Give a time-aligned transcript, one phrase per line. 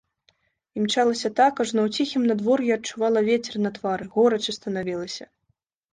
[0.79, 5.25] Імчалася так, ажно ў ціхім надвор'і адчувала вецер на твары, горача станавілася.